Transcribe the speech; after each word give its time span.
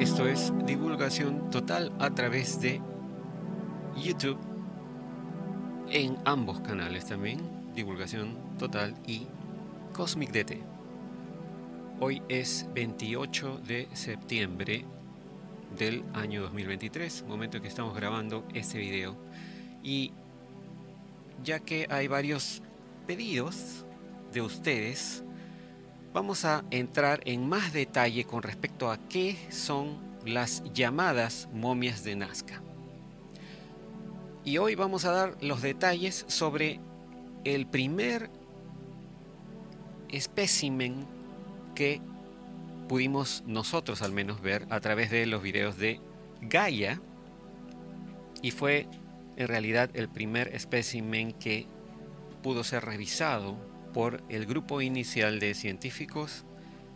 Esto 0.00 0.28
es 0.28 0.52
divulgación 0.64 1.50
total 1.50 1.92
a 1.98 2.10
través 2.10 2.60
de 2.60 2.80
YouTube 4.00 4.38
en 5.90 6.16
ambos 6.24 6.60
canales 6.60 7.06
también, 7.06 7.40
divulgación 7.74 8.36
total 8.60 8.94
y 9.08 9.26
Cosmic 9.92 10.30
DT. 10.30 10.62
Hoy 11.98 12.22
es 12.28 12.68
28 12.74 13.60
de 13.66 13.88
septiembre 13.92 14.84
del 15.76 16.04
año 16.14 16.42
2023, 16.42 17.24
momento 17.26 17.56
en 17.56 17.64
que 17.64 17.68
estamos 17.68 17.96
grabando 17.96 18.46
este 18.54 18.78
video. 18.78 19.16
Y 19.82 20.12
ya 21.42 21.58
que 21.58 21.88
hay 21.90 22.06
varios 22.06 22.62
pedidos 23.08 23.84
de 24.32 24.42
ustedes, 24.42 25.24
vamos 26.12 26.44
a 26.44 26.64
entrar 26.70 27.20
en 27.24 27.48
más 27.48 27.72
detalle 27.72 28.24
con 28.24 28.42
respecto 28.42 28.90
a 28.90 28.98
qué 29.08 29.36
son 29.50 29.98
las 30.24 30.62
llamadas 30.72 31.48
momias 31.52 32.04
de 32.04 32.16
Nazca. 32.16 32.62
Y 34.44 34.58
hoy 34.58 34.74
vamos 34.74 35.04
a 35.04 35.12
dar 35.12 35.36
los 35.42 35.62
detalles 35.62 36.24
sobre 36.28 36.80
el 37.44 37.66
primer 37.66 38.30
espécimen 40.08 41.06
que 41.74 42.00
pudimos 42.88 43.44
nosotros 43.46 44.00
al 44.00 44.12
menos 44.12 44.40
ver 44.40 44.66
a 44.70 44.80
través 44.80 45.10
de 45.10 45.26
los 45.26 45.42
videos 45.42 45.76
de 45.76 46.00
Gaia 46.40 47.00
y 48.40 48.50
fue 48.50 48.88
en 49.36 49.48
realidad 49.48 49.90
el 49.94 50.08
primer 50.08 50.48
espécimen 50.54 51.32
que 51.32 51.66
pudo 52.42 52.64
ser 52.64 52.84
revisado 52.84 53.56
por 53.92 54.22
el 54.28 54.46
grupo 54.46 54.80
inicial 54.80 55.40
de 55.40 55.54
científicos, 55.54 56.44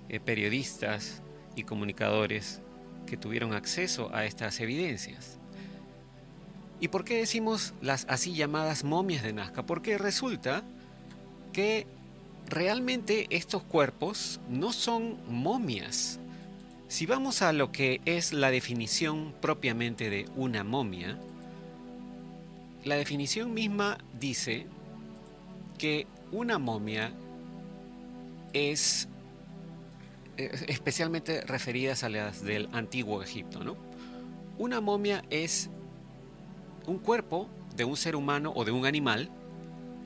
eh, 0.08 0.20
periodistas 0.20 1.22
y 1.56 1.64
comunicadores 1.64 2.60
que 3.06 3.16
tuvieron 3.16 3.52
acceso 3.54 4.14
a 4.14 4.24
estas 4.24 4.60
evidencias. 4.60 5.38
¿Y 6.80 6.88
por 6.88 7.04
qué 7.04 7.18
decimos 7.18 7.74
las 7.80 8.06
así 8.08 8.34
llamadas 8.34 8.84
momias 8.84 9.22
de 9.22 9.32
Nazca? 9.32 9.64
Porque 9.64 9.98
resulta 9.98 10.64
que 11.52 11.86
realmente 12.48 13.26
estos 13.30 13.62
cuerpos 13.62 14.40
no 14.48 14.72
son 14.72 15.16
momias. 15.28 16.18
Si 16.88 17.06
vamos 17.06 17.40
a 17.40 17.52
lo 17.52 17.72
que 17.72 18.00
es 18.04 18.32
la 18.32 18.50
definición 18.50 19.34
propiamente 19.40 20.10
de 20.10 20.28
una 20.36 20.64
momia, 20.64 21.18
la 22.84 22.96
definición 22.96 23.54
misma 23.54 23.98
dice 24.18 24.66
que 25.78 26.06
una 26.32 26.58
momia 26.58 27.12
es 28.52 29.08
eh, 30.36 30.50
especialmente 30.68 31.42
referidas 31.42 32.02
a 32.04 32.08
las 32.08 32.42
del 32.42 32.68
antiguo 32.72 33.22
Egipto, 33.22 33.62
¿no? 33.62 33.76
Una 34.58 34.80
momia 34.80 35.22
es 35.30 35.70
un 36.86 36.98
cuerpo 36.98 37.48
de 37.76 37.84
un 37.84 37.96
ser 37.96 38.16
humano 38.16 38.52
o 38.54 38.64
de 38.64 38.72
un 38.72 38.86
animal 38.86 39.30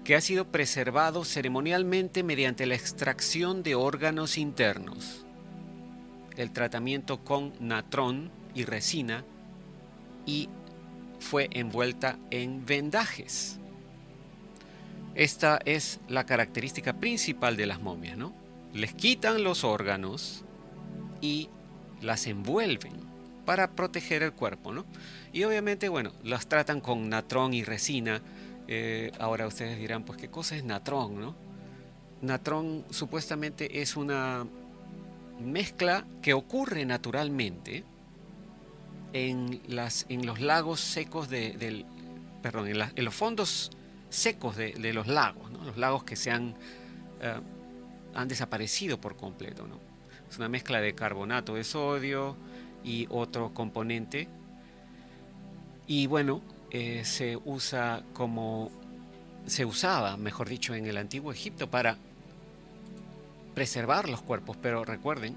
que 0.05 0.15
ha 0.15 0.21
sido 0.21 0.47
preservado 0.47 1.25
ceremonialmente 1.25 2.23
mediante 2.23 2.67
la 2.67 2.75
extracción 2.75 3.63
de 3.63 3.75
órganos 3.75 4.39
internos, 4.39 5.25
el 6.37 6.53
tratamiento 6.53 7.25
con 7.25 7.53
natrón 7.61 8.31
y 8.55 8.65
resina 8.65 9.25
y 10.27 10.49
fue 11.19 11.49
envuelta 11.53 12.19
en 12.31 12.65
vendajes. 12.65 13.59
Esta 15.17 15.59
es 15.65 15.99
la 16.09 16.27
característica 16.27 16.93
principal 17.01 17.57
de 17.57 17.65
las 17.65 17.81
momias, 17.81 18.19
¿no? 18.19 18.35
Les 18.75 18.93
quitan 18.93 19.43
los 19.43 19.65
órganos 19.65 20.45
y 21.23 21.49
las 22.03 22.27
envuelven 22.27 22.93
para 23.47 23.71
proteger 23.71 24.23
el 24.23 24.35
cuerpo, 24.35 24.75
¿no? 24.75 24.85
Y 25.33 25.45
obviamente, 25.45 25.89
bueno, 25.89 26.13
las 26.23 26.49
tratan 26.49 26.83
con 26.83 27.09
natrón 27.09 27.55
y 27.55 27.65
resina. 27.65 28.21
Eh, 28.69 29.11
ahora 29.19 29.47
ustedes 29.47 29.79
dirán, 29.79 30.05
pues, 30.05 30.19
¿qué 30.19 30.29
cosa 30.29 30.55
es 30.55 30.65
natrón, 30.65 31.19
no? 31.19 31.35
Natrón 32.21 32.85
supuestamente 32.91 33.81
es 33.81 33.97
una 33.97 34.47
mezcla 35.41 36.07
que 36.21 36.35
ocurre 36.35 36.85
naturalmente 36.85 37.85
en, 39.15 39.63
las, 39.67 40.05
en 40.11 40.27
los 40.27 40.41
lagos 40.41 40.81
secos 40.81 41.31
de, 41.31 41.53
del, 41.53 41.87
perdón, 42.43 42.69
en, 42.69 42.77
en 42.95 43.05
los 43.05 43.15
fondos 43.15 43.71
secos 44.11 44.57
de, 44.57 44.93
los 44.93 45.07
lagos, 45.07 45.51
los 45.65 45.77
lagos 45.77 46.05
que 46.05 46.17
se 46.17 46.31
han, 46.31 46.55
eh, 47.21 47.41
han 48.15 48.29
desaparecido 48.29 49.01
por 49.01 49.17
completo. 49.17 49.67
¿no? 49.67 49.79
Es 50.29 50.39
una 50.39 50.49
mezcla 50.49 50.81
de 50.81 50.95
carbonato 50.95 51.55
de 51.55 51.65
sodio 51.65 52.37
y 52.85 53.07
otro 53.11 53.53
componente. 53.53 54.29
Y 55.87 56.07
bueno, 56.07 56.43
eh, 56.71 57.05
se 57.05 57.39
usa 57.45 58.03
como 58.13 58.71
se 59.47 59.65
usaba, 59.65 60.17
mejor 60.17 60.49
dicho, 60.49 60.75
en 60.75 60.87
el 60.87 60.97
antiguo 60.97 61.33
Egipto 61.33 61.71
para 61.71 61.97
preservar 63.55 64.09
los 64.09 64.21
cuerpos, 64.21 64.57
pero 64.61 64.85
recuerden, 64.85 65.37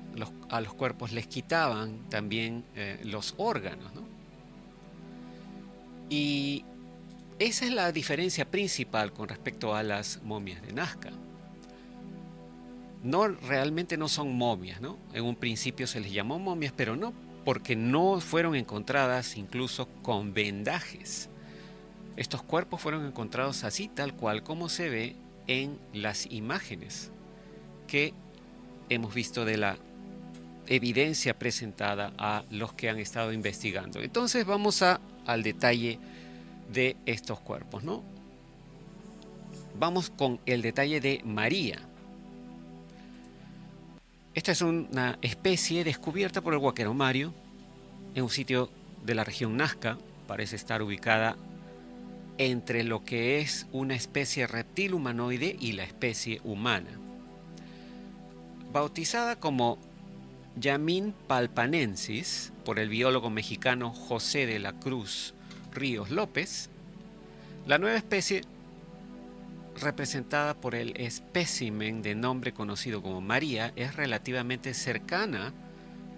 a 0.50 0.60
los 0.62 0.74
cuerpos 0.74 1.12
les 1.12 1.28
quitaban 1.28 2.10
también 2.10 2.66
eh, 2.76 3.00
los 3.04 3.36
órganos. 3.38 3.94
¿no? 3.94 4.02
Y 6.10 6.66
esa 7.40 7.66
es 7.66 7.72
la 7.72 7.92
diferencia 7.92 8.46
principal 8.50 9.14
con 9.14 9.30
respecto 9.30 9.74
a 9.74 9.82
las 9.82 10.22
momias 10.24 10.62
de 10.62 10.74
Nazca. 10.74 11.12
No, 13.02 13.28
realmente 13.30 13.96
no 13.98 14.10
son 14.10 14.36
momias, 14.36 14.82
¿no? 14.82 14.98
En 15.14 15.24
un 15.24 15.36
principio 15.36 15.88
se 15.88 16.02
les 16.02 16.12
llamó 16.12 16.38
momias, 16.38 16.74
pero 16.76 16.98
no, 16.98 17.14
porque 17.46 17.78
no 17.78 18.20
fueron 18.20 18.56
encontradas 18.56 19.38
incluso 19.38 19.88
con 20.02 20.34
vendajes. 20.34 21.30
Estos 22.18 22.44
cuerpos 22.44 22.82
fueron 22.82 23.06
encontrados 23.06 23.64
así, 23.64 23.88
tal 23.88 24.14
cual 24.14 24.44
como 24.44 24.68
se 24.68 24.90
ve 24.90 25.16
en 25.48 25.80
las 25.94 26.26
imágenes 26.30 27.10
que 27.88 28.14
hemos 28.90 29.14
visto 29.14 29.46
de 29.46 29.58
la 29.58 29.78
evidencia 30.68 31.40
presentada 31.40 32.14
a 32.18 32.44
los 32.52 32.74
que 32.74 32.90
han 32.90 33.00
estado 33.00 33.32
investigando. 33.32 34.02
Entonces 34.02 34.46
vamos 34.46 34.82
a, 34.82 35.00
al 35.26 35.42
detalle 35.42 36.00
de 36.72 36.96
estos 37.06 37.40
cuerpos, 37.40 37.84
¿no? 37.84 38.04
Vamos 39.78 40.10
con 40.10 40.40
el 40.46 40.62
detalle 40.62 41.00
de 41.00 41.22
María. 41.24 41.80
Esta 44.36 44.52
es 44.52 44.62
una 44.62 45.18
especie 45.22 45.84
descubierta 45.84 46.42
por 46.42 46.54
el 46.54 46.60
Guaquero 46.60 46.94
Mario 46.94 47.34
en 48.16 48.24
un 48.24 48.30
sitio 48.30 48.70
de 49.06 49.16
la 49.16 49.24
región 49.24 49.58
Nazca. 49.58 49.98
Parece 50.28 50.56
estar 50.56 50.82
ubicada 50.82 51.36
entre 52.38 52.84
lo 52.84 53.04
que 53.04 53.40
es 53.40 53.68
una 53.72 53.96
especie 53.96 54.48
reptil 54.48 54.94
humanoide 54.94 55.56
y 55.60 55.74
la 55.74 55.84
especie 55.84 56.40
humana. 56.44 56.90
Bautizada 58.72 59.38
como 59.38 59.78
Yamin 60.56 61.14
palpanensis 61.28 62.54
por 62.64 62.80
el 62.80 62.90
biólogo 62.90 63.30
mexicano 63.30 63.92
José 63.92 64.46
de 64.46 64.60
la 64.60 64.74
Cruz 64.74 65.34
Ríos 65.72 66.10
López, 66.10 66.70
la 67.68 67.78
nueva 67.78 67.98
especie 67.98 68.42
representada 69.80 70.56
por 70.56 70.76
el 70.76 71.00
espécimen 71.00 72.02
de 72.02 72.16
nombre 72.16 72.54
conocido 72.54 73.02
como 73.02 73.22
María 73.22 73.72
es 73.76 73.96
relativamente 73.96 74.74
cercana 74.74 75.54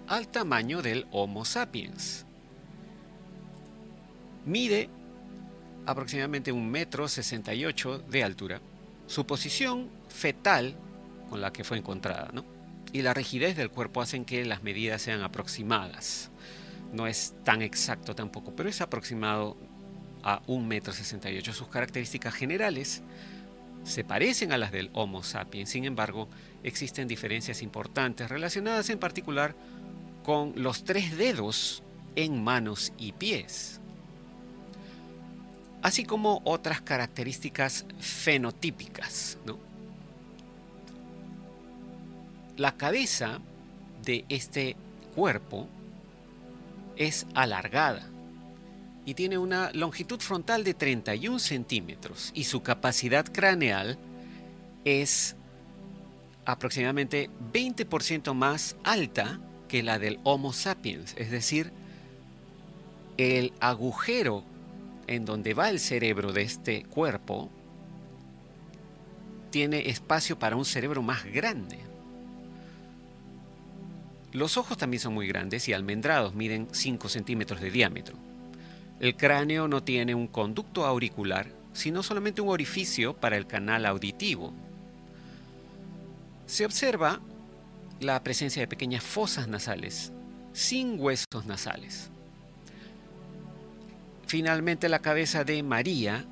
al 0.08 0.28
tamaño 0.28 0.82
del 0.82 1.06
Homo 1.12 1.44
sapiens. 1.44 2.26
Mide 4.44 4.88
aproximadamente 5.86 6.50
un 6.52 6.70
metro 6.70 7.06
68 7.06 7.98
de 8.10 8.24
altura. 8.24 8.60
Su 9.06 9.26
posición 9.26 9.88
fetal 10.08 10.74
con 11.30 11.40
la 11.40 11.52
que 11.52 11.64
fue 11.64 11.78
encontrada. 11.78 12.30
Y 12.92 13.02
la 13.02 13.14
rigidez 13.14 13.56
del 13.56 13.70
cuerpo 13.70 14.02
hacen 14.02 14.24
que 14.24 14.44
las 14.44 14.62
medidas 14.62 15.02
sean 15.02 15.22
aproximadas 15.22 16.30
no 16.92 17.06
es 17.06 17.34
tan 17.44 17.62
exacto 17.62 18.14
tampoco, 18.14 18.54
pero 18.54 18.68
es 18.68 18.80
aproximado 18.80 19.56
a 20.22 20.42
1,68 20.46 21.26
m. 21.26 21.42
Sus 21.52 21.68
características 21.68 22.34
generales 22.34 23.02
se 23.84 24.04
parecen 24.04 24.52
a 24.52 24.58
las 24.58 24.70
del 24.72 24.90
Homo 24.92 25.22
sapiens, 25.22 25.70
sin 25.70 25.84
embargo, 25.84 26.28
existen 26.62 27.08
diferencias 27.08 27.62
importantes 27.62 28.28
relacionadas 28.30 28.88
en 28.90 28.98
particular 28.98 29.54
con 30.22 30.52
los 30.56 30.84
tres 30.84 31.16
dedos 31.16 31.82
en 32.14 32.44
manos 32.44 32.92
y 32.98 33.12
pies, 33.12 33.80
así 35.82 36.04
como 36.04 36.40
otras 36.44 36.80
características 36.80 37.86
fenotípicas. 37.98 39.38
La 42.56 42.76
cabeza 42.76 43.40
de 44.04 44.24
este 44.28 44.76
cuerpo 45.14 45.66
es 47.06 47.26
alargada 47.34 48.08
y 49.04 49.14
tiene 49.14 49.38
una 49.38 49.70
longitud 49.72 50.20
frontal 50.20 50.62
de 50.64 50.74
31 50.74 51.38
centímetros 51.38 52.30
y 52.34 52.44
su 52.44 52.62
capacidad 52.62 53.26
craneal 53.26 53.98
es 54.84 55.36
aproximadamente 56.44 57.30
20% 57.52 58.34
más 58.34 58.76
alta 58.84 59.40
que 59.68 59.82
la 59.82 59.98
del 59.98 60.20
Homo 60.22 60.52
sapiens, 60.52 61.14
es 61.16 61.30
decir, 61.30 61.72
el 63.16 63.52
agujero 63.60 64.44
en 65.06 65.24
donde 65.24 65.54
va 65.54 65.70
el 65.70 65.80
cerebro 65.80 66.32
de 66.32 66.42
este 66.42 66.84
cuerpo 66.84 67.50
tiene 69.50 69.88
espacio 69.90 70.38
para 70.38 70.56
un 70.56 70.64
cerebro 70.64 71.02
más 71.02 71.24
grande. 71.24 71.91
Los 74.32 74.56
ojos 74.56 74.78
también 74.78 75.00
son 75.00 75.12
muy 75.12 75.26
grandes 75.26 75.68
y 75.68 75.74
almendrados, 75.74 76.34
miden 76.34 76.68
5 76.72 77.08
centímetros 77.10 77.60
de 77.60 77.70
diámetro. 77.70 78.16
El 78.98 79.14
cráneo 79.16 79.68
no 79.68 79.82
tiene 79.82 80.14
un 80.14 80.26
conducto 80.26 80.86
auricular, 80.86 81.48
sino 81.74 82.02
solamente 82.02 82.40
un 82.40 82.48
orificio 82.48 83.14
para 83.14 83.36
el 83.36 83.46
canal 83.46 83.84
auditivo. 83.84 84.54
Se 86.46 86.64
observa 86.64 87.20
la 88.00 88.22
presencia 88.22 88.60
de 88.62 88.68
pequeñas 88.68 89.02
fosas 89.02 89.48
nasales, 89.48 90.12
sin 90.54 90.98
huesos 90.98 91.44
nasales. 91.46 92.10
Finalmente, 94.26 94.88
la 94.88 95.00
cabeza 95.00 95.44
de 95.44 95.62
María, 95.62 96.24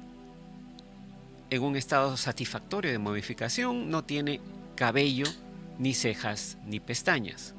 en 1.50 1.62
un 1.62 1.76
estado 1.76 2.16
satisfactorio 2.16 2.90
de 2.92 2.98
modificación, 2.98 3.90
no 3.90 4.04
tiene 4.04 4.40
cabello, 4.74 5.26
ni 5.78 5.92
cejas, 5.92 6.56
ni 6.64 6.80
pestañas. 6.80 7.54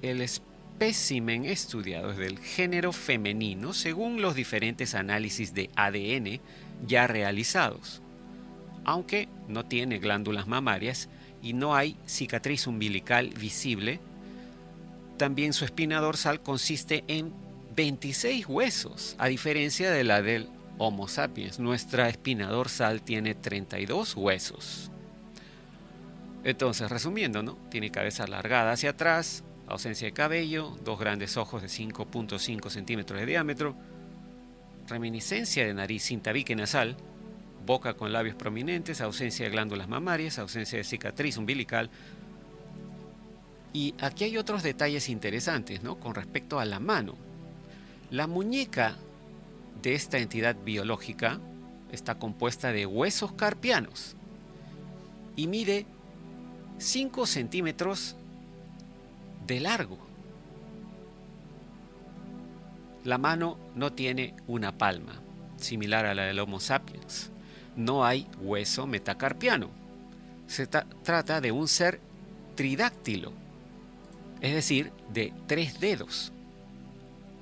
El 0.00 0.20
espécimen 0.20 1.44
estudiado 1.44 2.12
es 2.12 2.18
del 2.18 2.38
género 2.38 2.92
femenino 2.92 3.72
según 3.72 4.22
los 4.22 4.36
diferentes 4.36 4.94
análisis 4.94 5.54
de 5.54 5.70
ADN 5.74 6.40
ya 6.86 7.08
realizados, 7.08 8.00
aunque 8.84 9.28
no 9.48 9.64
tiene 9.64 9.98
glándulas 9.98 10.46
mamarias 10.46 11.08
y 11.42 11.52
no 11.52 11.74
hay 11.74 11.96
cicatriz 12.06 12.68
umbilical 12.68 13.30
visible. 13.30 13.98
También 15.16 15.52
su 15.52 15.64
espina 15.64 16.00
dorsal 16.00 16.42
consiste 16.42 17.02
en 17.08 17.32
26 17.74 18.46
huesos, 18.46 19.16
a 19.18 19.26
diferencia 19.26 19.90
de 19.90 20.04
la 20.04 20.22
del 20.22 20.48
Homo 20.78 21.08
sapiens. 21.08 21.58
Nuestra 21.58 22.08
espina 22.08 22.46
dorsal 22.46 23.02
tiene 23.02 23.34
32 23.34 24.14
huesos. 24.16 24.92
Entonces, 26.44 26.88
resumiendo, 26.88 27.42
¿no? 27.42 27.58
Tiene 27.68 27.90
cabeza 27.90 28.24
alargada 28.24 28.72
hacia 28.72 28.90
atrás, 28.90 29.42
ausencia 29.68 30.06
de 30.06 30.12
cabello, 30.12 30.76
dos 30.84 30.98
grandes 30.98 31.36
ojos 31.36 31.62
de 31.62 31.68
5.5 31.68 32.70
centímetros 32.70 33.20
de 33.20 33.26
diámetro, 33.26 33.76
reminiscencia 34.88 35.66
de 35.66 35.74
nariz 35.74 36.04
sin 36.04 36.20
tabique 36.20 36.56
nasal, 36.56 36.96
boca 37.66 37.94
con 37.94 38.12
labios 38.12 38.34
prominentes, 38.34 39.00
ausencia 39.00 39.44
de 39.44 39.50
glándulas 39.50 39.88
mamarias, 39.88 40.38
ausencia 40.38 40.78
de 40.78 40.84
cicatriz 40.84 41.36
umbilical. 41.36 41.90
Y 43.74 43.94
aquí 44.00 44.24
hay 44.24 44.38
otros 44.38 44.62
detalles 44.62 45.10
interesantes, 45.10 45.82
¿no? 45.82 46.00
Con 46.00 46.14
respecto 46.14 46.58
a 46.58 46.64
la 46.64 46.80
mano. 46.80 47.14
La 48.10 48.26
muñeca 48.26 48.96
de 49.82 49.94
esta 49.94 50.18
entidad 50.18 50.56
biológica 50.64 51.40
está 51.92 52.18
compuesta 52.18 52.72
de 52.72 52.86
huesos 52.86 53.32
carpianos 53.32 54.16
y 55.36 55.46
mide 55.46 55.86
5 56.78 57.26
centímetros 57.26 58.16
de 59.48 59.60
largo. 59.60 59.98
La 63.02 63.18
mano 63.18 63.58
no 63.74 63.92
tiene 63.92 64.34
una 64.46 64.76
palma, 64.76 65.20
similar 65.56 66.06
a 66.06 66.14
la 66.14 66.24
del 66.24 66.38
Homo 66.38 66.60
sapiens. 66.60 67.30
No 67.74 68.04
hay 68.04 68.28
hueso 68.40 68.86
metacarpiano. 68.86 69.70
Se 70.46 70.66
trata 70.66 71.40
de 71.40 71.50
un 71.50 71.66
ser 71.66 72.00
tridáctilo, 72.54 73.32
es 74.40 74.54
decir, 74.54 74.92
de 75.12 75.32
tres 75.46 75.80
dedos 75.80 76.32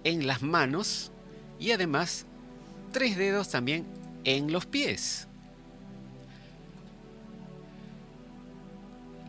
en 0.05 0.27
las 0.27 0.43
manos 0.43 1.11
y 1.59 1.73
además 1.73 2.27
tres 2.93 3.17
dedos 3.17 3.49
también 3.49 3.85
en 4.25 4.53
los 4.53 4.67
pies. 4.67 5.27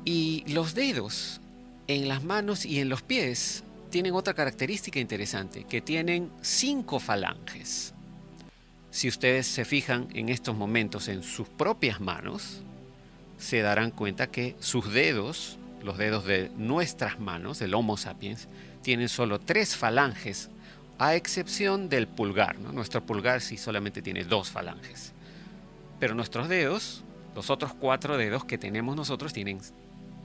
Y 0.06 0.44
los 0.48 0.76
dedos 0.76 1.42
en 1.88 2.08
las 2.08 2.24
manos 2.24 2.66
y 2.66 2.80
en 2.80 2.90
los 2.90 3.02
pies 3.02 3.64
tienen 3.90 4.14
otra 4.14 4.34
característica 4.34 5.00
interesante, 5.00 5.64
que 5.64 5.82
tienen 5.82 6.30
cinco 6.42 7.00
falanges. 7.00 7.94
Si 8.92 9.08
ustedes 9.08 9.48
se 9.48 9.66
fijan 9.66 10.08
en 10.14 10.30
estos 10.30 10.56
momentos 10.56 11.08
en 11.08 11.24
sus 11.24 11.48
propias 11.48 12.02
manos, 12.02 12.62
se 13.38 13.62
darán 13.62 13.92
cuenta 13.92 14.28
que 14.28 14.56
sus 14.60 14.92
dedos, 14.92 15.58
los 15.84 15.98
dedos 15.98 16.26
de 16.26 16.52
nuestras 16.58 17.20
manos, 17.20 17.60
del 17.60 17.76
Homo 17.76 17.98
sapiens, 17.98 18.48
tienen 18.82 19.10
solo 19.10 19.40
tres 19.40 19.76
falanges 19.76 20.50
a 20.98 21.16
excepción 21.16 21.90
del 21.90 22.08
pulgar. 22.08 22.58
Nuestro 22.60 23.06
pulgar 23.06 23.42
sí 23.42 23.58
solamente 23.58 24.02
tiene 24.02 24.24
dos 24.24 24.50
falanges. 24.50 25.14
Pero 26.00 26.16
nuestros 26.16 26.50
dedos, 26.50 27.04
los 27.36 27.50
otros 27.50 27.74
cuatro 27.74 28.18
dedos 28.18 28.46
que 28.46 28.58
tenemos 28.58 28.96
nosotros, 28.96 29.34
tienen 29.34 29.60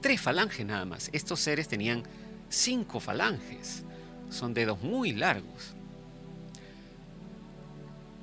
tres 0.03 0.21
falanges 0.21 0.63
nada 0.65 0.85
más. 0.85 1.09
Estos 1.13 1.39
seres 1.39 1.67
tenían 1.67 2.03
cinco 2.49 2.99
falanges. 2.99 3.83
Son 4.29 4.53
dedos 4.53 4.83
muy 4.83 5.13
largos. 5.13 5.73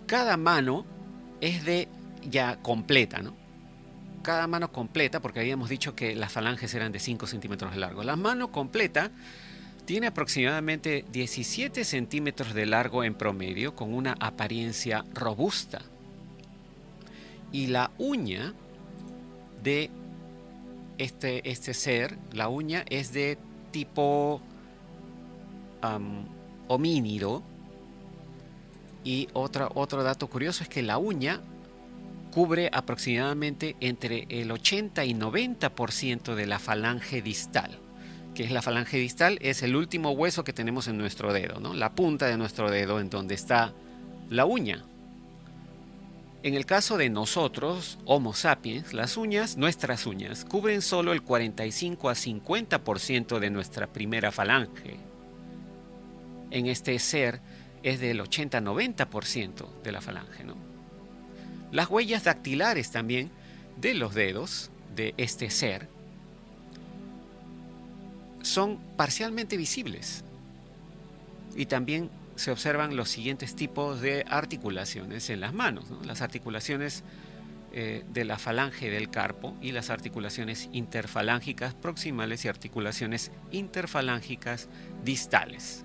Cada 0.06 0.36
mano 0.36 0.84
es 1.40 1.64
de 1.64 1.88
ya 2.28 2.56
completa, 2.62 3.22
¿no? 3.22 3.34
Cada 4.22 4.46
mano 4.46 4.70
completa, 4.70 5.20
porque 5.20 5.40
habíamos 5.40 5.70
dicho 5.70 5.96
que 5.96 6.14
las 6.14 6.30
falanges 6.30 6.74
eran 6.74 6.92
de 6.92 6.98
5 6.98 7.26
centímetros 7.26 7.72
de 7.72 7.78
largo. 7.78 8.04
La 8.04 8.16
mano 8.16 8.52
completa 8.52 9.10
tiene 9.86 10.08
aproximadamente 10.08 11.06
17 11.10 11.84
centímetros 11.84 12.52
de 12.52 12.66
largo 12.66 13.02
en 13.02 13.14
promedio 13.14 13.74
con 13.74 13.94
una 13.94 14.14
apariencia 14.20 15.06
robusta. 15.14 15.80
Y 17.50 17.68
la 17.68 17.90
uña 17.96 18.52
de 19.62 19.90
este, 21.00 21.48
este 21.50 21.74
ser, 21.74 22.18
la 22.32 22.48
uña 22.48 22.84
es 22.88 23.12
de 23.12 23.38
tipo 23.70 24.40
homínido. 26.68 27.42
Y 29.02 29.28
otra, 29.32 29.70
otro 29.74 30.02
dato 30.02 30.28
curioso 30.28 30.62
es 30.62 30.68
que 30.68 30.82
la 30.82 30.98
uña 30.98 31.40
cubre 32.32 32.70
aproximadamente 32.72 33.76
entre 33.80 34.26
el 34.28 34.52
80 34.52 35.04
y 35.06 35.14
90% 35.14 36.34
de 36.34 36.46
la 36.46 36.58
falange 36.58 37.22
distal 37.22 37.78
que 38.34 38.44
es 38.44 38.52
la 38.52 38.62
falange 38.62 38.96
distal, 38.96 39.38
es 39.40 39.62
el 39.64 39.74
último 39.74 40.12
hueso 40.12 40.44
que 40.44 40.52
tenemos 40.52 40.86
en 40.86 40.96
nuestro 40.96 41.32
dedo, 41.32 41.58
¿no? 41.58 41.74
la 41.74 41.92
punta 41.92 42.26
de 42.26 42.36
nuestro 42.36 42.70
dedo 42.70 43.00
en 43.00 43.10
donde 43.10 43.34
está 43.34 43.72
la 44.28 44.44
uña. 44.44 44.84
En 46.42 46.54
el 46.54 46.64
caso 46.64 46.96
de 46.96 47.10
nosotros, 47.10 47.98
Homo 48.06 48.32
sapiens, 48.32 48.94
las 48.94 49.18
uñas, 49.18 49.58
nuestras 49.58 50.06
uñas, 50.06 50.46
cubren 50.46 50.80
solo 50.80 51.12
el 51.12 51.22
45 51.22 52.08
a 52.08 52.14
50% 52.14 53.38
de 53.38 53.50
nuestra 53.50 53.86
primera 53.86 54.32
falange. 54.32 54.96
En 56.50 56.66
este 56.66 56.98
ser 56.98 57.40
es 57.82 58.00
del 58.00 58.20
80-90% 58.20 59.82
de 59.82 59.92
la 59.92 60.00
falange. 60.00 60.44
¿no? 60.44 60.54
Las 61.72 61.90
huellas 61.90 62.24
dactilares 62.24 62.90
también 62.90 63.30
de 63.76 63.92
los 63.94 64.14
dedos 64.14 64.70
de 64.96 65.14
este 65.18 65.50
ser 65.50 65.88
son 68.40 68.78
parcialmente 68.96 69.58
visibles. 69.58 70.24
Y 71.54 71.66
también 71.66 72.10
se 72.40 72.50
observan 72.50 72.96
los 72.96 73.10
siguientes 73.10 73.54
tipos 73.54 74.00
de 74.00 74.24
articulaciones 74.26 75.28
en 75.28 75.40
las 75.40 75.52
manos, 75.52 75.84
las 76.06 76.22
articulaciones 76.22 77.04
eh, 77.74 78.02
de 78.14 78.24
la 78.24 78.38
falange 78.38 78.88
del 78.88 79.10
carpo 79.10 79.54
y 79.60 79.72
las 79.72 79.90
articulaciones 79.90 80.70
interfalángicas 80.72 81.74
proximales 81.74 82.46
y 82.46 82.48
articulaciones 82.48 83.30
interfalángicas 83.52 84.70
distales. 85.04 85.84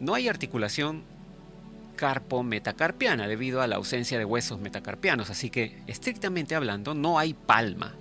No 0.00 0.14
hay 0.14 0.28
articulación 0.28 1.02
carpo-metacarpiana 1.96 3.28
debido 3.28 3.60
a 3.60 3.66
la 3.66 3.76
ausencia 3.76 4.16
de 4.16 4.24
huesos 4.24 4.60
metacarpianos, 4.60 5.28
así 5.28 5.50
que 5.50 5.76
estrictamente 5.86 6.54
hablando 6.54 6.94
no 6.94 7.18
hay 7.18 7.34
palma 7.34 7.92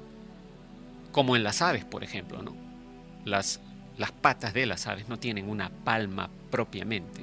como 1.12 1.36
en 1.36 1.43
las 1.43 1.62
aves, 1.62 1.84
por 1.84 2.05
ejemplo, 2.05 2.41
¿no? 2.41 2.55
Las, 3.25 3.60
las 3.98 4.13
patas 4.13 4.53
de 4.53 4.65
las 4.65 4.88
aves 4.88 5.10
no 5.10 5.20
tienen 5.20 5.50
una 5.50 5.70
palma 5.70 6.29
propiamente. 6.54 7.22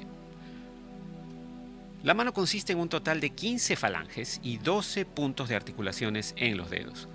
La 2.03 2.13
mano 2.13 2.33
consiste 2.33 2.73
en 2.73 2.79
un 2.79 2.89
total 2.89 3.21
de 3.21 3.29
15 3.29 3.77
falanges 3.77 4.41
y 4.43 4.57
12 4.57 5.05
puntos 5.05 5.47
de 5.47 5.55
articulaciones 5.55 6.33
en 6.35 6.57
los 6.57 6.69
dedos. 6.69 7.07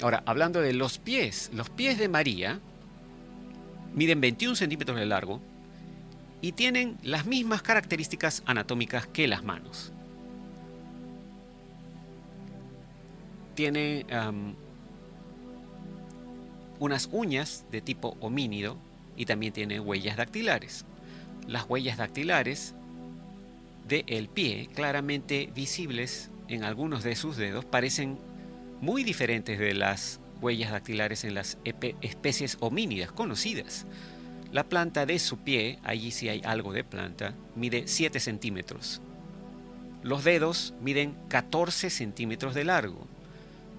Ahora, 0.00 0.22
hablando 0.26 0.60
de 0.60 0.72
los 0.72 0.98
pies, 0.98 1.50
los 1.52 1.70
pies 1.70 1.98
de 1.98 2.08
María 2.08 2.60
miden 3.94 4.20
21 4.20 4.54
centímetros 4.54 4.96
de 4.96 5.06
largo 5.06 5.40
y 6.40 6.52
tienen 6.52 6.98
las 7.02 7.26
mismas 7.26 7.62
características 7.62 8.44
anatómicas 8.46 9.08
que 9.08 9.26
las 9.26 9.42
manos. 9.42 9.92
Tiene 13.56 14.06
unas 16.78 17.08
uñas 17.10 17.64
de 17.72 17.80
tipo 17.80 18.16
homínido 18.20 18.76
y 19.20 19.26
también 19.26 19.52
tiene 19.52 19.80
huellas 19.80 20.16
dactilares. 20.16 20.86
Las 21.46 21.68
huellas 21.68 21.98
dactilares 21.98 22.74
del 23.86 24.30
pie, 24.30 24.70
claramente 24.74 25.50
visibles 25.54 26.30
en 26.48 26.64
algunos 26.64 27.04
de 27.04 27.14
sus 27.16 27.36
dedos, 27.36 27.66
parecen 27.66 28.18
muy 28.80 29.04
diferentes 29.04 29.58
de 29.58 29.74
las 29.74 30.20
huellas 30.40 30.70
dactilares 30.72 31.24
en 31.24 31.34
las 31.34 31.58
especies 32.00 32.56
homínidas 32.60 33.12
conocidas. 33.12 33.84
La 34.52 34.64
planta 34.64 35.04
de 35.04 35.18
su 35.18 35.36
pie, 35.36 35.78
allí 35.84 36.12
sí 36.12 36.30
hay 36.30 36.40
algo 36.42 36.72
de 36.72 36.82
planta, 36.82 37.34
mide 37.56 37.88
7 37.88 38.20
centímetros. 38.20 39.02
Los 40.02 40.24
dedos 40.24 40.72
miden 40.80 41.14
14 41.28 41.90
centímetros 41.90 42.54
de 42.54 42.64
largo. 42.64 43.06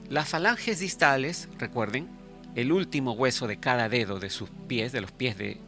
Las 0.07 0.29
falanges 0.29 0.77
distales, 0.77 1.49
recuerden, 1.57 2.20
el 2.55 2.71
último 2.71 3.13
hueso 3.13 3.47
de 3.47 3.57
cada 3.57 3.89
dedo 3.89 4.19
de 4.19 4.29
sus 4.29 4.49
pies, 4.67 4.91
de 4.91 5.01
los 5.01 5.11
pies 5.11 5.37
de 5.37 5.59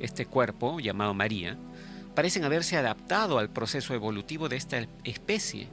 este 0.00 0.26
cuerpo 0.26 0.80
llamado 0.80 1.14
María, 1.14 1.56
parecen 2.14 2.44
haberse 2.44 2.76
adaptado 2.76 3.38
al 3.38 3.50
proceso 3.50 3.94
evolutivo 3.94 4.48
de 4.48 4.56
esta 4.56 4.86
especie 5.04 5.68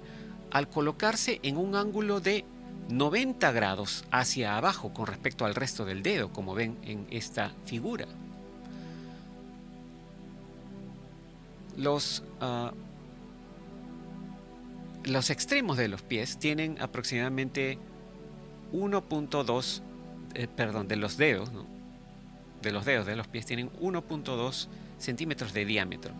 al 0.51 0.69
colocarse 0.69 1.39
en 1.43 1.57
un 1.57 1.75
ángulo 1.75 2.19
de 2.21 2.45
90 2.89 3.51
grados 3.51 4.03
hacia 4.11 4.57
abajo 4.57 4.93
con 4.93 5.05
respecto 5.05 5.45
al 5.45 5.55
resto 5.55 5.85
del 5.85 6.01
dedo, 6.01 6.33
como 6.33 6.55
ven 6.55 6.77
en 6.83 7.05
esta 7.11 7.51
figura. 7.65 8.07
Los, 11.77 12.23
ah, 12.41 12.73
los 15.03 15.29
extremos 15.29 15.77
de 15.77 15.88
los 15.88 16.01
pies 16.01 16.38
tienen 16.39 16.81
aproximadamente 16.81 17.77
1.2, 18.73 19.81
eh, 20.33 20.48
perdón, 20.48 20.88
de 20.88 20.95
los 20.95 21.17
dedos, 21.17 21.50
de 22.62 22.71
los 22.71 22.86
dedos 22.86 23.05
de 23.05 23.15
los 23.15 23.27
pies 23.27 23.45
tienen 23.45 23.71
1.2 23.79 24.67
centímetros 24.98 25.53
de 25.53 25.65
diámetro. 25.65 26.13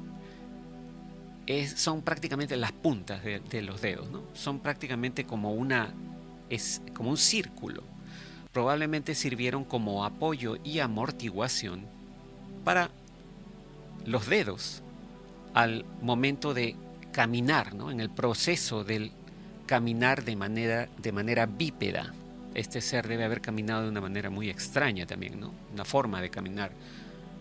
son 1.76 2.02
prácticamente 2.02 2.56
las 2.56 2.72
puntas 2.72 3.24
de, 3.24 3.62
los 3.62 3.82
dedos, 3.82 4.08
son 4.34 4.60
prácticamente 4.60 5.26
como 5.26 5.54
una 5.54 5.94
es 6.50 6.82
como 6.94 7.12
un 7.12 7.18
círculo. 7.18 7.84
Probablemente 8.52 9.14
sirvieron 9.14 9.64
como 9.64 10.04
apoyo 10.04 10.58
y 10.64 10.80
amortiguación 10.80 11.86
para 12.64 12.90
los 14.06 14.28
dedos 14.28 14.82
al 15.54 15.86
momento 16.02 16.54
de 16.54 16.76
caminar, 17.12 17.76
¿no? 17.76 17.92
en 17.92 18.00
el 18.00 18.10
proceso 18.10 18.84
del 18.84 19.12
caminar 19.66 20.24
de 20.24 20.36
manera, 20.36 20.90
de 20.98 21.12
manera 21.12 21.46
bípeda. 21.46 22.14
Este 22.56 22.82
ser 22.82 23.08
debe 23.08 23.24
haber 23.24 23.42
caminado 23.42 23.84
de 23.84 23.90
una 23.90 24.02
manera 24.02 24.30
muy 24.30 24.50
extraña 24.50 25.06
también, 25.06 25.40
¿no? 25.40 25.54
una 25.74 25.86
forma 25.86 26.22
de 26.22 26.30
caminar 26.30 26.72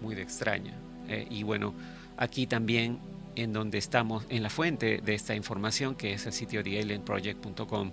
muy 0.00 0.14
extraña. 0.16 0.74
Eh, 1.08 1.26
y 1.30 1.42
bueno, 1.42 1.74
aquí 2.16 2.46
también 2.46 2.98
en 3.36 3.52
donde 3.52 3.78
estamos, 3.78 4.24
en 4.28 4.42
la 4.42 4.50
fuente 4.50 5.00
de 5.02 5.14
esta 5.14 5.34
información, 5.34 5.94
que 5.94 6.12
es 6.12 6.26
el 6.26 6.32
sitio 6.32 6.62
de 6.62 6.80
alienproject.com, 6.80 7.92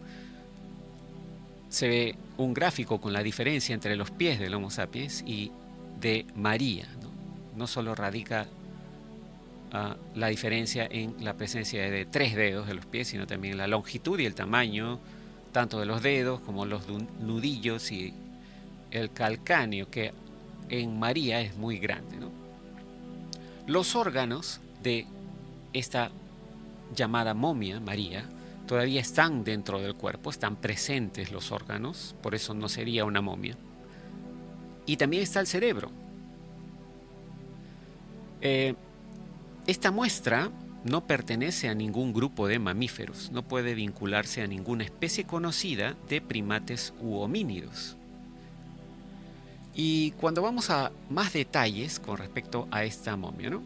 se 1.70 1.88
ve 1.88 2.16
un 2.38 2.54
gráfico 2.54 3.00
con 3.00 3.14
la 3.14 3.22
diferencia 3.22 3.74
entre 3.74 3.96
los 3.96 4.10
pies 4.10 4.40
del 4.40 4.54
Homo 4.54 4.72
sapiens 4.72 5.24
y 5.26 5.52
de 6.00 6.26
María. 6.36 6.88
No, 7.56 7.68
solo 7.68 7.96
radica 7.96 8.48
ah, 9.72 9.96
la 10.16 10.28
diferencia 10.28 10.88
en 10.90 11.16
la 11.24 11.36
presencia 11.36 11.90
de 11.90 12.06
tres 12.06 12.36
dedos 12.36 12.68
de 12.68 12.74
los 12.74 12.86
pies, 12.86 13.08
sino 13.10 13.28
también 13.28 13.58
la 13.58 13.68
longitud 13.68 14.20
y 14.20 14.26
el 14.26 14.36
tamaño, 14.36 15.00
tanto 15.56 15.80
de 15.80 15.86
los 15.86 16.04
dedos 16.04 16.42
como 16.42 16.66
los 16.66 16.82
nudillos 17.22 17.90
y 17.90 18.14
el 18.92 19.14
calcáneo, 19.14 19.90
que 19.90 20.12
en 20.68 21.00
María 21.00 21.40
es 21.40 21.56
muy 21.56 21.78
grande. 21.78 22.18
Los 23.66 23.96
órganos 23.96 24.60
de 24.84 25.08
esta 25.72 26.12
llamada 26.94 27.34
momia, 27.34 27.80
María, 27.80 28.26
todavía 28.68 29.00
están 29.00 29.46
dentro 29.46 29.80
del 29.80 29.96
cuerpo, 29.96 30.30
están 30.30 30.58
presentes 30.58 31.32
los 31.32 31.54
órganos, 31.54 32.16
por 32.22 32.36
eso 32.36 32.54
no 32.54 32.68
sería 32.68 33.06
una 33.06 33.22
momia. 33.22 33.56
Y 34.86 34.98
también 34.98 35.24
está 35.24 35.40
el 35.40 35.48
cerebro. 35.48 35.90
Eh, 38.42 38.76
esta 39.68 39.90
muestra 39.90 40.52
no 40.86 41.08
pertenece 41.08 41.68
a 41.68 41.74
ningún 41.74 42.14
grupo 42.14 42.48
de 42.48 42.60
mamíferos, 42.60 43.32
no 43.32 43.42
puede 43.42 43.74
vincularse 43.74 44.44
a 44.44 44.48
ninguna 44.48 44.84
especie 44.84 45.26
conocida 45.26 45.96
de 46.08 46.22
primates 46.22 46.94
u 47.02 47.16
homínidos. 47.16 47.98
Y 49.74 50.12
cuando 50.12 50.44
vamos 50.44 50.70
a 50.70 50.92
más 51.10 51.34
detalles 51.34 52.00
con 52.00 52.18
respecto 52.18 52.68
a 52.70 52.84
esta 52.84 53.18
momia, 53.18 53.50
¿no? 53.50 53.64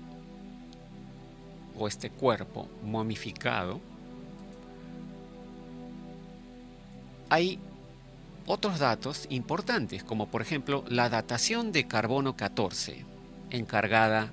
O 1.77 1.89
este 1.89 2.09
cuerpo 2.09 2.69
momificado, 2.85 3.81
hay 7.29 7.59
otros 8.47 8.79
datos 8.79 9.27
importantes, 9.29 10.05
como 10.05 10.27
por 10.29 10.41
ejemplo 10.41 10.85
la 10.87 11.09
datación 11.09 11.73
de 11.73 11.85
carbono 11.85 12.37
14, 12.37 13.03
encargada 13.49 14.31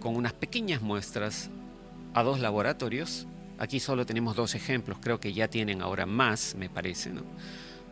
con 0.00 0.16
unas 0.16 0.32
pequeñas 0.32 0.80
muestras 0.80 1.50
a 2.14 2.22
dos 2.22 2.40
laboratorios. 2.40 3.26
Aquí 3.58 3.80
solo 3.80 4.06
tenemos 4.06 4.34
dos 4.34 4.54
ejemplos, 4.54 4.98
creo 5.00 5.20
que 5.20 5.32
ya 5.32 5.48
tienen 5.48 5.82
ahora 5.82 6.06
más, 6.06 6.54
me 6.58 6.68
parece, 6.68 7.10
¿no? 7.10 7.22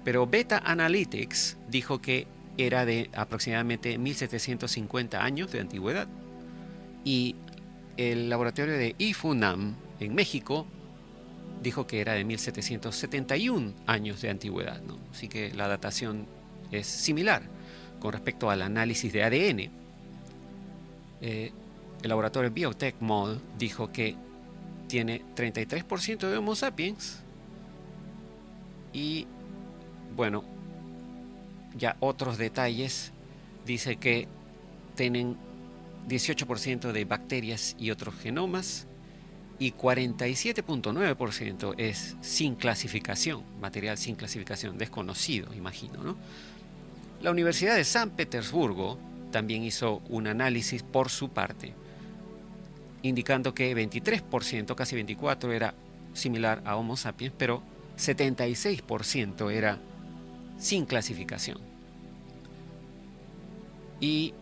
Pero 0.04 0.26
Beta 0.26 0.58
Analytics 0.64 1.58
dijo 1.68 2.00
que 2.00 2.26
era 2.58 2.84
de 2.84 3.10
aproximadamente 3.14 3.96
1750 3.98 5.22
años 5.22 5.52
de 5.52 5.60
antigüedad. 5.60 6.08
Y 7.04 7.36
el 7.96 8.28
laboratorio 8.28 8.74
de 8.74 8.94
IFUNAM 8.98 9.74
en 10.00 10.14
México 10.14 10.66
dijo 11.62 11.86
que 11.86 12.00
era 12.00 12.14
de 12.14 12.24
1771 12.24 13.72
años 13.86 14.20
de 14.20 14.30
antigüedad, 14.30 14.82
así 15.12 15.28
que 15.28 15.52
la 15.54 15.68
datación 15.68 16.26
es 16.72 16.86
similar 16.86 17.42
con 18.00 18.12
respecto 18.12 18.50
al 18.50 18.62
análisis 18.62 19.12
de 19.12 19.22
ADN. 19.22 19.70
Eh, 21.20 21.52
el 22.02 22.08
laboratorio 22.08 22.50
Biotech 22.50 22.96
Mall 23.00 23.40
dijo 23.58 23.92
que 23.92 24.16
tiene 24.88 25.22
33% 25.34 26.28
de 26.28 26.36
Homo 26.36 26.54
sapiens 26.54 27.22
y 28.92 29.26
bueno, 30.14 30.44
ya 31.76 31.96
otros 32.00 32.38
detalles, 32.38 33.12
dice 33.64 33.96
que 33.96 34.28
tienen 34.94 35.36
18% 36.08 36.92
de 36.92 37.04
bacterias 37.04 37.76
y 37.78 37.90
otros 37.90 38.14
genomas, 38.16 38.86
y 39.58 39.72
47.9% 39.72 41.74
es 41.78 42.16
sin 42.20 42.56
clasificación, 42.56 43.42
material 43.60 43.96
sin 43.96 44.16
clasificación, 44.16 44.76
desconocido, 44.76 45.54
imagino. 45.54 46.02
¿no? 46.02 46.16
La 47.20 47.30
Universidad 47.30 47.76
de 47.76 47.84
San 47.84 48.10
Petersburgo 48.10 48.98
también 49.30 49.62
hizo 49.62 50.02
un 50.08 50.26
análisis 50.26 50.82
por 50.82 51.10
su 51.10 51.28
parte, 51.28 51.74
indicando 53.02 53.54
que 53.54 53.74
23%, 53.76 54.74
casi 54.74 54.96
24%, 54.96 55.52
era 55.52 55.74
similar 56.14 56.62
a 56.64 56.76
Homo 56.76 56.96
sapiens, 56.96 57.34
pero 57.36 57.62
76% 57.98 59.50
era 59.52 59.78
sin 60.58 60.86
clasificación. 60.86 61.58
Y 64.00 64.34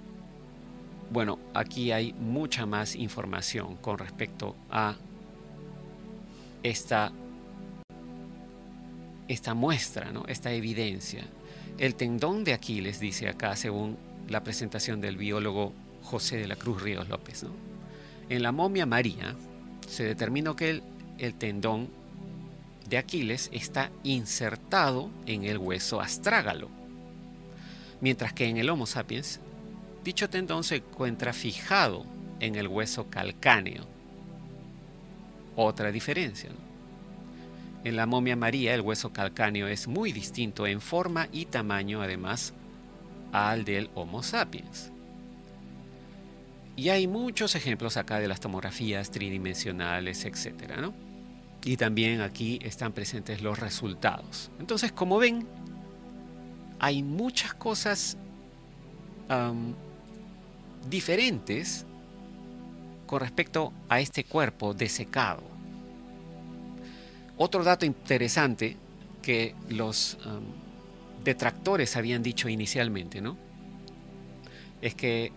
bueno, 1.11 1.39
aquí 1.55 1.93
hay 1.93 2.13
mucha 2.13 2.67
más 2.67 2.95
información 2.95 3.77
con 3.77 3.99
respecto 3.99 4.57
a 4.71 4.97
esta, 6.63 7.13
esta 9.29 9.55
muestra, 9.55 10.13
¿no? 10.13 10.25
esta 10.29 10.53
evidencia. 10.53 11.25
El 11.79 11.95
tendón 11.95 12.45
de 12.45 12.53
Aquiles, 12.53 13.01
dice 13.01 13.29
acá, 13.29 13.57
según 13.57 13.97
la 14.29 14.45
presentación 14.45 15.01
del 15.01 15.17
biólogo 15.17 15.73
José 16.03 16.37
de 16.37 16.47
la 16.47 16.57
Cruz 16.57 16.83
Ríos 16.83 17.09
López. 17.09 17.45
En 18.31 18.45
la 18.45 18.53
momia 18.53 18.87
María 18.87 19.35
se 19.89 20.05
determinó 20.05 20.55
que 20.55 20.83
el, 21.19 21.35
tendón 21.35 21.89
de 22.89 22.97
Aquiles 22.97 23.51
está 23.53 23.91
insertado 24.05 25.11
en 25.27 25.43
el 25.43 25.59
hueso 25.59 26.01
astrágalo, 26.01 26.69
mientras 28.01 28.33
que 28.33 28.47
en 28.47 28.57
el 28.57 28.71
Homo 28.71 28.87
sapiens 28.87 29.41
dicho 30.05 30.31
tendón 30.31 30.63
se 30.63 30.77
encuentra 30.77 31.33
fijado 31.33 32.07
en 32.39 32.55
el 32.55 32.69
hueso 32.69 33.11
calcáneo, 33.11 33.85
otra 35.57 35.91
diferencia. 35.91 36.51
En 37.83 37.97
la 37.97 38.07
momia 38.07 38.37
María 38.37 38.75
el 38.75 38.81
hueso 38.81 39.13
calcáneo 39.13 39.67
es 39.67 39.89
muy 39.89 40.13
distinto 40.13 40.69
en 40.69 40.81
forma 40.81 41.27
y 41.33 41.47
tamaño 41.47 42.01
además 42.01 42.53
al 43.33 43.65
del 43.65 43.91
Homo 43.97 44.23
sapiens. 44.23 44.93
Y 46.81 46.89
hay 46.89 47.07
muchos 47.07 47.57
ejemplos 47.57 47.99
acá 47.99 48.21
de 48.21 48.27
las 48.27 48.41
tomografías 48.41 49.11
tridimensionales, 49.11 50.25
etc. 50.25 50.91
Y 51.63 51.77
también 51.77 52.23
aquí 52.23 52.59
están 52.63 52.93
presentes 52.93 53.43
los 53.43 53.59
resultados. 53.59 54.51
Entonces, 54.59 54.91
como 54.91 55.19
ven, 55.19 55.47
hay 56.79 57.03
muchas 57.03 57.53
cosas 57.53 58.17
diferentes 60.89 61.85
con 63.07 63.21
respecto 63.21 63.75
a 63.91 64.01
este 64.01 64.25
cuerpo 64.25 64.73
desecado. 64.73 65.43
Otro 67.37 67.63
dato 67.63 67.85
interesante 67.85 68.79
que 69.21 69.55
los 69.69 70.17
detractores 71.23 71.95
habían 71.99 72.23
dicho 72.23 72.49
inicialmente, 72.49 73.21
¿no? 73.21 73.37
Es 74.81 74.95
que 74.95 75.31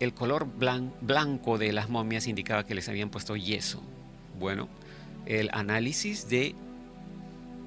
el 0.00 0.12
color 0.12 0.46
blanco 0.46 1.58
de 1.58 1.72
las 1.72 1.88
momias 1.88 2.26
indicaba 2.26 2.66
que 2.66 2.74
les 2.74 2.88
habían 2.88 3.10
puesto 3.10 3.36
yeso. 3.36 3.82
Bueno, 4.38 4.68
el 5.24 5.48
análisis 5.52 6.28
de 6.28 6.54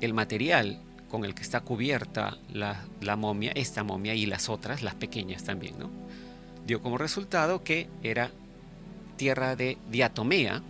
el 0.01 0.13
material 0.13 0.79
con 1.09 1.25
el 1.25 1.33
que 1.33 1.41
está 1.41 1.61
cubierta 1.61 2.37
la, 2.53 2.85
momia, 3.17 3.51
esta 3.55 3.83
momia 3.83 4.13
y 4.13 4.25
las 4.25 4.47
otras, 4.47 4.83
las 4.83 4.95
pequeñas 4.95 5.43
también, 5.43 5.77
¿no? 5.79 5.89
dio 6.65 6.81
como 6.81 6.99
resultado 6.99 7.63
que 7.63 7.89
era 8.03 8.31
tierra 9.17 9.55
de 9.55 9.77
diatomea, 9.89 10.61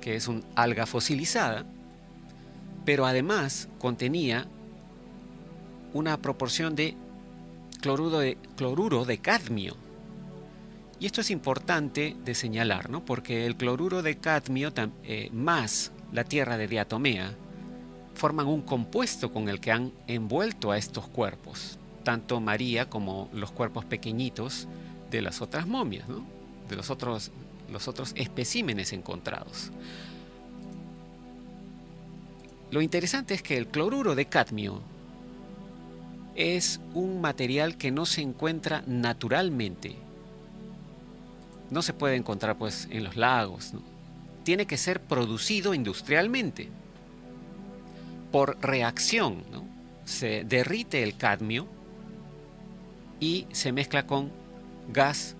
que 0.00 0.14
es 0.14 0.28
un 0.28 0.44
alga 0.54 0.86
fosilizada, 0.86 1.66
pero 2.84 3.06
además 3.06 3.68
contenía 3.78 4.46
una 5.92 6.16
proporción 6.22 6.76
de 6.76 6.96
cloruro 7.80 8.20
de, 8.20 8.38
cloruro 8.56 9.04
de 9.04 9.18
cadmio. 9.18 9.76
Y 11.02 11.06
esto 11.06 11.20
es 11.20 11.32
importante 11.32 12.14
de 12.24 12.32
señalar, 12.32 12.88
¿no? 12.88 13.04
porque 13.04 13.44
el 13.44 13.56
cloruro 13.56 14.02
de 14.02 14.18
cadmio 14.18 14.72
eh, 15.02 15.30
más 15.32 15.90
la 16.12 16.22
tierra 16.22 16.56
de 16.56 16.68
diatomea 16.68 17.34
forman 18.14 18.46
un 18.46 18.62
compuesto 18.62 19.32
con 19.32 19.48
el 19.48 19.58
que 19.58 19.72
han 19.72 19.90
envuelto 20.06 20.70
a 20.70 20.78
estos 20.78 21.08
cuerpos, 21.08 21.76
tanto 22.04 22.40
María 22.40 22.88
como 22.88 23.28
los 23.32 23.50
cuerpos 23.50 23.84
pequeñitos 23.84 24.68
de 25.10 25.22
las 25.22 25.42
otras 25.42 25.66
momias, 25.66 26.06
de 26.68 26.76
los 26.76 26.88
otros, 26.88 27.32
los 27.72 27.88
otros 27.88 28.12
especímenes 28.14 28.92
encontrados. 28.92 29.72
Lo 32.70 32.80
interesante 32.80 33.34
es 33.34 33.42
que 33.42 33.56
el 33.56 33.66
cloruro 33.66 34.14
de 34.14 34.26
cadmio 34.26 34.80
es 36.36 36.80
un 36.94 37.20
material 37.20 37.76
que 37.76 37.90
no 37.90 38.06
se 38.06 38.20
encuentra 38.20 38.84
naturalmente. 38.86 39.96
No 41.72 41.80
se 41.80 41.94
puede 41.94 42.16
encontrar 42.16 42.58
pues 42.58 42.86
en 42.90 43.02
los 43.02 43.16
lagos. 43.16 43.72
Tiene 44.44 44.66
que 44.66 44.76
ser 44.76 45.00
producido 45.00 45.72
industrialmente 45.72 46.68
por 48.30 48.58
reacción. 48.60 49.42
Se 50.04 50.44
derrite 50.44 51.02
el 51.02 51.16
cadmio 51.16 51.66
y 53.20 53.46
se 53.52 53.72
mezcla 53.72 54.06
con 54.06 54.30
gas 54.92 55.34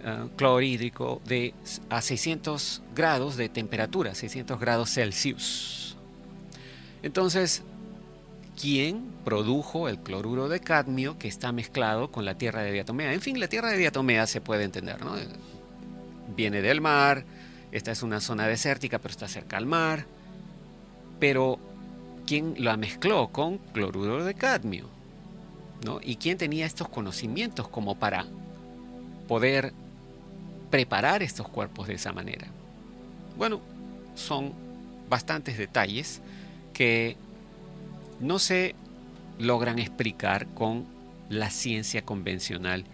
uh, 0.00 0.28
clorhídrico 0.34 1.20
de 1.26 1.52
a 1.90 2.00
600 2.00 2.82
grados 2.94 3.36
de 3.36 3.50
temperatura, 3.50 4.14
600 4.14 4.58
grados 4.58 4.94
Celsius. 4.94 5.98
Entonces, 7.02 7.62
¿quién 8.60 9.10
produjo 9.24 9.88
el 9.88 9.98
cloruro 9.98 10.48
de 10.48 10.60
cadmio 10.60 11.18
que 11.18 11.28
está 11.28 11.52
mezclado 11.52 12.10
con 12.10 12.24
la 12.24 12.36
tierra 12.36 12.62
de 12.62 12.72
diatomea? 12.72 13.12
En 13.12 13.20
fin, 13.20 13.40
la 13.40 13.48
tierra 13.48 13.70
de 13.70 13.78
diatomea 13.78 14.26
se 14.26 14.40
puede 14.40 14.64
entender, 14.64 15.04
¿no? 15.04 15.14
Viene 16.36 16.62
del 16.62 16.80
mar, 16.80 17.24
esta 17.72 17.92
es 17.92 18.02
una 18.02 18.20
zona 18.20 18.46
desértica, 18.46 18.98
pero 18.98 19.12
está 19.12 19.28
cerca 19.28 19.56
al 19.56 19.66
mar. 19.66 20.06
Pero, 21.20 21.58
¿quién 22.26 22.54
la 22.58 22.76
mezcló 22.76 23.28
con 23.28 23.58
cloruro 23.58 24.24
de 24.24 24.34
cadmio? 24.34 24.88
¿no? 25.84 26.00
¿Y 26.02 26.16
quién 26.16 26.38
tenía 26.38 26.66
estos 26.66 26.88
conocimientos 26.88 27.68
como 27.68 27.96
para 27.96 28.26
poder 29.28 29.72
preparar 30.74 31.22
estos 31.22 31.48
cuerpos 31.48 31.86
de 31.86 31.94
esa 31.94 32.12
manera. 32.12 32.48
Bueno, 33.36 33.60
son 34.16 34.52
bastantes 35.08 35.56
detalles 35.56 36.20
que 36.72 37.16
no 38.24 38.38
se 38.38 38.74
logran 39.38 39.78
explicar 39.78 40.46
con 40.54 40.86
la 41.28 41.50
ciencia 41.50 42.02
convencional. 42.02 42.84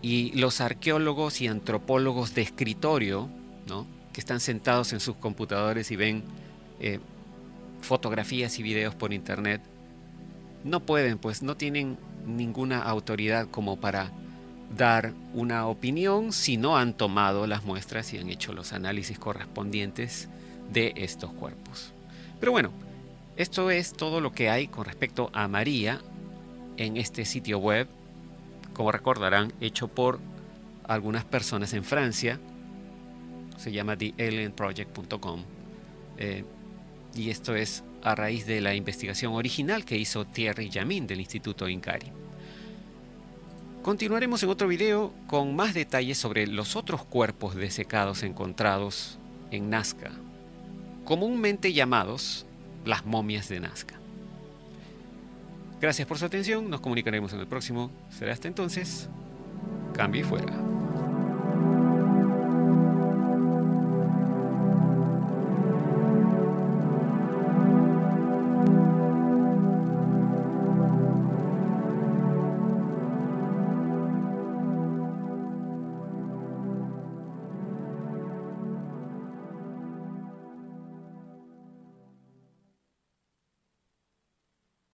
Y 0.00 0.32
los 0.32 0.60
arqueólogos 0.60 1.40
y 1.40 1.48
antropólogos 1.48 2.34
de 2.34 2.42
escritorio, 2.42 3.28
¿no? 3.66 3.86
que 4.12 4.20
están 4.20 4.40
sentados 4.40 4.92
en 4.92 5.00
sus 5.00 5.16
computadores 5.16 5.90
y 5.90 5.96
ven 5.96 6.24
eh, 6.80 6.98
fotografías 7.80 8.58
y 8.58 8.62
videos 8.62 8.94
por 8.94 9.12
internet, 9.12 9.60
no 10.62 10.80
pueden, 10.80 11.18
pues 11.18 11.42
no 11.42 11.56
tienen 11.56 11.98
ninguna 12.26 12.82
autoridad 12.82 13.48
como 13.50 13.76
para 13.76 14.12
dar 14.76 15.12
una 15.34 15.66
opinión 15.66 16.32
si 16.32 16.56
no 16.56 16.78
han 16.78 16.94
tomado 16.94 17.46
las 17.46 17.64
muestras 17.64 18.12
y 18.14 18.18
han 18.18 18.30
hecho 18.30 18.54
los 18.54 18.72
análisis 18.72 19.18
correspondientes 19.18 20.28
de 20.72 20.94
estos 20.96 21.32
cuerpos. 21.32 21.92
Pero 22.40 22.52
bueno, 22.52 22.72
esto 23.36 23.70
es 23.70 23.92
todo 23.92 24.20
lo 24.20 24.32
que 24.32 24.48
hay 24.48 24.68
con 24.68 24.84
respecto 24.84 25.30
a 25.32 25.48
María 25.48 26.00
en 26.76 26.96
este 26.96 27.24
sitio 27.24 27.58
web, 27.58 27.88
como 28.72 28.92
recordarán, 28.92 29.52
hecho 29.60 29.88
por 29.88 30.20
algunas 30.84 31.24
personas 31.24 31.72
en 31.72 31.84
Francia. 31.84 32.38
Se 33.56 33.72
llama 33.72 33.96
thealienproject.com. 33.96 35.42
Eh, 36.18 36.44
y 37.14 37.30
esto 37.30 37.54
es 37.54 37.84
a 38.02 38.14
raíz 38.14 38.46
de 38.46 38.60
la 38.60 38.74
investigación 38.74 39.32
original 39.32 39.84
que 39.84 39.96
hizo 39.96 40.24
Thierry 40.24 40.70
Jamin 40.70 41.06
del 41.06 41.20
Instituto 41.20 41.68
Incari. 41.68 42.08
Continuaremos 43.82 44.42
en 44.42 44.48
otro 44.48 44.68
video 44.68 45.12
con 45.26 45.54
más 45.54 45.74
detalles 45.74 46.18
sobre 46.18 46.46
los 46.46 46.74
otros 46.76 47.04
cuerpos 47.04 47.54
desecados 47.54 48.22
encontrados 48.22 49.18
en 49.50 49.70
Nazca, 49.70 50.10
comúnmente 51.04 51.72
llamados 51.72 52.46
las 52.84 53.04
momias 53.04 53.48
de 53.48 53.60
Nazca. 53.60 53.94
Gracias 55.80 56.08
por 56.08 56.18
su 56.18 56.24
atención, 56.24 56.70
nos 56.70 56.80
comunicaremos 56.80 57.32
en 57.32 57.40
el 57.40 57.46
próximo. 57.46 57.90
Será 58.10 58.32
hasta 58.32 58.48
entonces, 58.48 59.08
cambio 59.94 60.22
y 60.22 60.24
fuera. 60.24 60.73